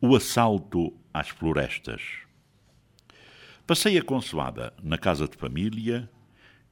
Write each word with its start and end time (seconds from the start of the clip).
O 0.00 0.14
assalto 0.14 0.92
às 1.12 1.28
florestas. 1.28 2.00
Passei 3.66 3.98
a 3.98 4.02
consoada 4.02 4.72
na 4.80 4.96
casa 4.96 5.26
de 5.26 5.36
família 5.36 6.08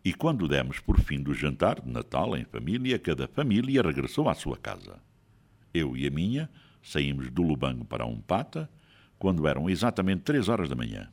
e, 0.04 0.14
quando 0.14 0.46
demos 0.46 0.78
por 0.78 1.00
fim 1.00 1.20
do 1.20 1.34
jantar 1.34 1.80
de 1.80 1.90
Natal 1.90 2.36
em 2.36 2.44
família, 2.44 3.00
cada 3.00 3.26
família 3.26 3.82
regressou 3.82 4.28
à 4.28 4.34
sua 4.34 4.56
casa. 4.56 5.00
Eu 5.74 5.96
e 5.96 6.06
a 6.06 6.10
minha 6.10 6.48
saímos 6.80 7.28
do 7.28 7.42
Lubango 7.42 7.84
para 7.84 8.06
um 8.06 8.20
pata 8.20 8.70
quando 9.18 9.48
eram 9.48 9.68
exatamente 9.68 10.22
três 10.22 10.48
horas 10.48 10.68
da 10.68 10.76
manhã. 10.76 11.10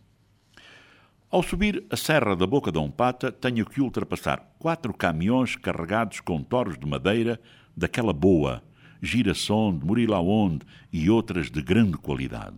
Ao 1.31 1.41
subir 1.41 1.83
a 1.89 1.97
serra 1.97 2.35
da 2.35 2.45
Boca 2.45 2.71
da 2.71 2.79
Umpata, 2.79 3.31
tenho 3.31 3.65
que 3.65 3.81
ultrapassar 3.81 4.53
quatro 4.59 4.93
caminhões 4.93 5.55
carregados 5.55 6.19
com 6.19 6.43
toros 6.43 6.77
de 6.77 6.85
madeira 6.85 7.41
daquela 7.75 8.13
boa, 8.13 8.61
Girasonde, 9.05 9.85
Murilaonde 9.85 10.65
e 10.91 11.09
outras 11.09 11.51
de 11.51 11.61
grande 11.61 11.97
qualidade. 11.97 12.55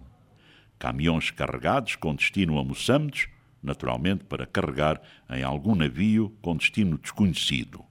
Caminhões 0.78 1.32
carregados 1.32 1.96
com 1.96 2.14
destino 2.14 2.60
a 2.60 2.64
Moçambiques, 2.64 3.28
naturalmente 3.64 4.24
para 4.26 4.46
carregar 4.46 5.02
em 5.28 5.42
algum 5.42 5.74
navio 5.74 6.32
com 6.44 6.56
destino 6.56 7.00
desconhecido. 7.00 7.84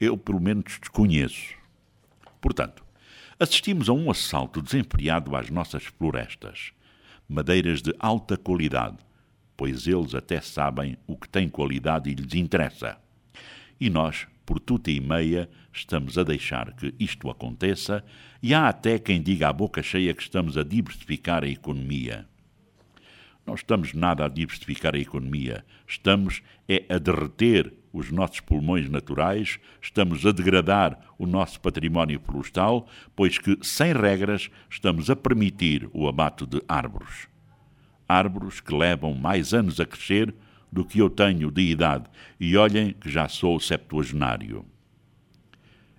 Eu, 0.00 0.16
pelo 0.16 0.40
menos, 0.40 0.78
desconheço. 0.80 1.54
Portanto, 2.40 2.82
assistimos 3.38 3.90
a 3.90 3.92
um 3.92 4.10
assalto 4.10 4.62
desenfreado 4.62 5.36
às 5.36 5.50
nossas 5.50 5.84
florestas. 5.84 6.72
Madeiras 7.28 7.82
de 7.82 7.94
alta 7.98 8.34
qualidade, 8.34 8.96
pois 9.58 9.86
eles 9.86 10.14
até 10.14 10.40
sabem 10.40 10.96
o 11.06 11.18
que 11.18 11.28
tem 11.28 11.50
qualidade 11.50 12.08
e 12.08 12.14
lhes 12.14 12.32
interessa. 12.32 12.96
E 13.78 13.90
nós, 13.90 14.26
por 14.50 14.58
tuta 14.58 14.90
e 14.90 14.98
meia, 14.98 15.48
estamos 15.72 16.18
a 16.18 16.24
deixar 16.24 16.72
que 16.72 16.92
isto 16.98 17.30
aconteça, 17.30 18.04
e 18.42 18.52
há 18.52 18.66
até 18.66 18.98
quem 18.98 19.22
diga 19.22 19.48
à 19.48 19.52
boca 19.52 19.80
cheia 19.80 20.12
que 20.12 20.22
estamos 20.22 20.58
a 20.58 20.64
diversificar 20.64 21.44
a 21.44 21.46
economia. 21.48 22.26
Não 23.46 23.54
estamos 23.54 23.94
nada 23.94 24.24
a 24.24 24.28
diversificar 24.28 24.96
a 24.96 24.98
economia, 24.98 25.64
estamos 25.86 26.42
é 26.68 26.84
a 26.92 26.98
derreter 26.98 27.72
os 27.92 28.10
nossos 28.10 28.40
pulmões 28.40 28.90
naturais, 28.90 29.60
estamos 29.80 30.26
a 30.26 30.32
degradar 30.32 30.98
o 31.16 31.26
nosso 31.26 31.60
património 31.60 32.18
florestal, 32.18 32.88
pois 33.14 33.38
que, 33.38 33.56
sem 33.62 33.92
regras, 33.92 34.50
estamos 34.68 35.10
a 35.10 35.14
permitir 35.14 35.88
o 35.92 36.08
abate 36.08 36.44
de 36.44 36.60
árvores. 36.66 37.28
Árvores 38.08 38.58
que 38.58 38.74
levam 38.74 39.14
mais 39.14 39.54
anos 39.54 39.78
a 39.78 39.86
crescer 39.86 40.34
do 40.72 40.84
que 40.84 40.98
eu 40.98 41.10
tenho 41.10 41.50
de 41.50 41.62
idade, 41.62 42.04
e 42.38 42.56
olhem 42.56 42.92
que 42.92 43.10
já 43.10 43.28
sou 43.28 43.58
septuagenário. 43.58 44.64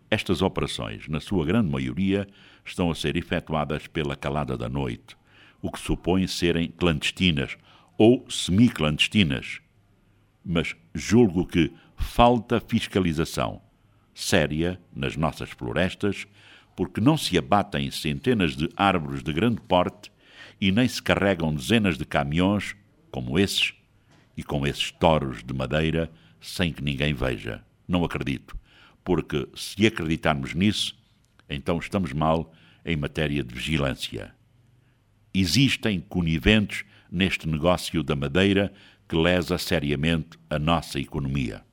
Estas 0.09 0.41
operações, 0.41 1.07
na 1.07 1.19
sua 1.19 1.45
grande 1.45 1.69
maioria, 1.69 2.27
estão 2.65 2.91
a 2.91 2.95
ser 2.95 3.15
efetuadas 3.15 3.87
pela 3.87 4.15
calada 4.15 4.57
da 4.57 4.69
noite, 4.69 5.15
o 5.61 5.71
que 5.71 5.79
supõe 5.79 6.27
serem 6.27 6.69
clandestinas 6.69 7.57
ou 7.97 8.25
semi-clandestinas. 8.29 9.61
Mas 10.43 10.75
julgo 10.93 11.45
que 11.45 11.71
falta 11.95 12.59
fiscalização 12.59 13.61
séria 14.13 14.79
nas 14.93 15.15
nossas 15.15 15.49
florestas, 15.51 16.27
porque 16.75 17.01
não 17.01 17.17
se 17.17 17.37
abatem 17.37 17.89
centenas 17.91 18.55
de 18.55 18.69
árvores 18.75 19.23
de 19.23 19.31
grande 19.33 19.61
porte 19.61 20.11
e 20.59 20.71
nem 20.71 20.87
se 20.87 21.01
carregam 21.01 21.53
dezenas 21.53 21.97
de 21.97 22.05
caminhões, 22.05 22.75
como 23.11 23.37
esses, 23.37 23.73
e 24.35 24.43
com 24.43 24.65
esses 24.65 24.91
toros 24.91 25.43
de 25.43 25.53
madeira 25.53 26.11
sem 26.39 26.71
que 26.71 26.83
ninguém 26.83 27.13
veja. 27.13 27.63
Não 27.87 28.03
acredito, 28.03 28.57
porque 29.03 29.47
se 29.55 29.85
acreditarmos 29.85 30.53
nisso, 30.53 30.97
então 31.49 31.77
estamos 31.77 32.13
mal 32.13 32.53
em 32.85 32.95
matéria 32.95 33.43
de 33.43 33.53
vigilância. 33.53 34.33
Existem 35.33 35.99
coniventes 35.99 36.83
neste 37.11 37.47
negócio 37.47 38.01
da 38.03 38.15
madeira 38.15 38.73
que 39.07 39.15
lesa 39.15 39.57
seriamente 39.57 40.37
a 40.49 40.57
nossa 40.57 40.99
economia. 40.99 41.63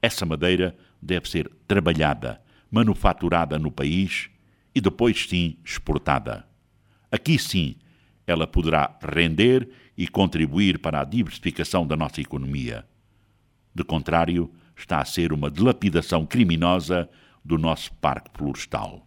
Essa 0.00 0.24
madeira 0.24 0.76
deve 1.00 1.28
ser 1.28 1.50
trabalhada, 1.66 2.40
manufaturada 2.70 3.58
no 3.58 3.70
país 3.70 4.30
e 4.74 4.80
depois 4.80 5.26
sim 5.28 5.56
exportada. 5.64 6.46
Aqui 7.10 7.38
sim 7.38 7.76
ela 8.26 8.46
poderá 8.46 8.98
render 9.02 9.68
e 9.96 10.08
contribuir 10.08 10.78
para 10.78 11.00
a 11.00 11.04
diversificação 11.04 11.86
da 11.86 11.96
nossa 11.96 12.20
economia. 12.20 12.86
De 13.74 13.84
contrário, 13.84 14.50
está 14.76 15.00
a 15.00 15.04
ser 15.04 15.32
uma 15.32 15.50
dilapidação 15.50 16.26
criminosa 16.26 17.08
do 17.44 17.58
nosso 17.58 17.92
parque 17.94 18.30
florestal. 18.36 19.06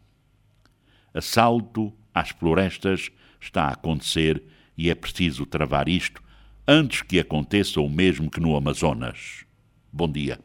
Assalto 1.14 1.94
às 2.14 2.30
florestas 2.30 3.10
está 3.40 3.64
a 3.64 3.74
acontecer 3.74 4.44
e 4.78 4.90
é 4.90 4.96
preciso 4.96 5.46
travar 5.46 5.90
isto 5.90 6.22
antes 6.68 7.02
que 7.02 7.20
aconteça 7.20 7.82
o 7.82 7.90
mesmo 7.90 8.30
que 8.30 8.40
no 8.40 8.56
Amazonas. 8.56 9.46
Bom 9.92 10.12
dia. 10.12 10.40